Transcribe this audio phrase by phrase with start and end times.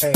[0.00, 0.12] Ella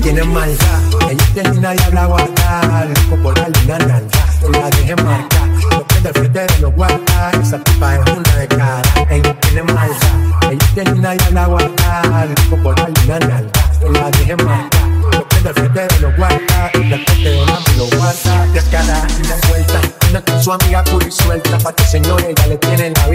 [0.00, 0.80] tiene maldad,
[1.10, 5.96] ella tiene una diabla guardada, loco por la luna naranja, la dejes marcar, lo que
[6.18, 8.82] frente de los guarda, esa tipa es una de cara.
[9.10, 14.10] Ella tiene maldad, ella tiene una diabla guardada, loco por la luna naranja, no la
[14.12, 17.84] dejes marcar, lo que del frente de los guarda, la que te dola me lo
[17.98, 22.46] guarda, descarada, una vuelta, anda con su amiga pura y suelta, pa' que señores ya
[22.46, 23.05] le tienen la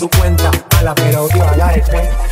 [0.00, 0.50] su cuenta.
[0.76, 1.68] Mala pero viva la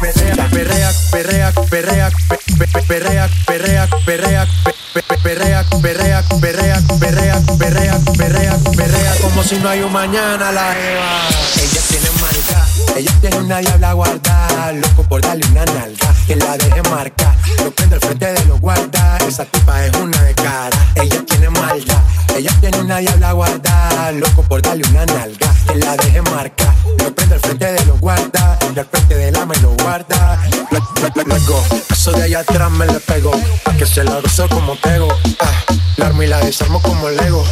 [0.00, 6.22] Perrea, perrea, perrea, perrea, pe- pe- pe- perrea, perrea, perrea, pe- pe- pe- perrea, perrea,
[6.40, 11.28] perrea, perrea, perrea, perrea, perrea, como si no hay un mañana la Eva.
[11.56, 16.56] Ella tiene maldad, ella tiene una diabla guardada, loco por darle una nalga, que la
[16.56, 20.78] deje marcar, lo prende al frente de los guarda, esa tipa es una de cara,
[20.94, 22.02] ella tiene maldad,
[22.34, 26.67] ella tiene una diabla guardada, loco por darle una nalga, que la deje marcar,
[26.98, 30.38] lo prende al frente de los guarda, y al frente del ama y lo guarda,
[30.70, 31.62] le, le, le, go.
[31.90, 33.32] eso de allá atrás me le pego,
[33.64, 35.08] pa' que se la gozo como tego,
[35.40, 35.64] ah,
[35.96, 37.44] la armo y la desarmo como Lego,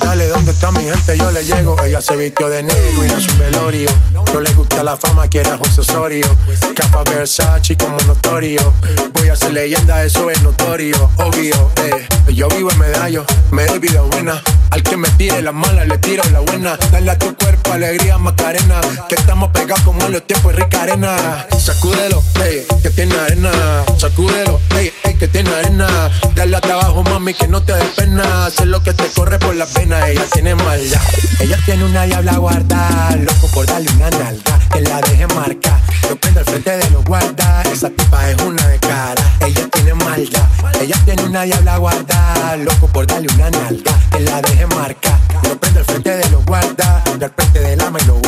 [0.00, 1.16] dale, ¿dónde está mi gente?
[1.18, 4.82] Yo le llego, ella se vistió de negro y es un velorio, no le gusta
[4.82, 6.26] la fama, quiere a José Osorio,
[6.74, 8.72] capa Versace como notorio,
[9.14, 14.02] voy a ser leyenda, eso es notorio, obvio, eh, yo vivo en medallo, me vida
[14.02, 17.72] buena, al que me tire la mala le tiro la buena, dale a tu cuerpo
[17.72, 23.14] alegría Macarena, que estamos pegados como los tiempos de rica arena, sacúdelo, ey, que tiene
[23.16, 23.50] arena,
[23.98, 28.46] sacúdelo, ey, ey, que tiene arena, dale a trabajo mami que no te dé pena,
[28.46, 31.02] hacer lo que te corre por la pena, ella tiene maldad,
[31.40, 36.16] ella tiene una diabla guardada, loco por darle una nalga, que la deje marcar, lo
[36.16, 40.48] prende al frente de los guarda, esa tipa es una de cara, ella tiene maldad,
[40.80, 44.35] ella tiene una diabla guardada, loco por darle una nalga, que la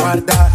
[0.09, 0.48] guarda,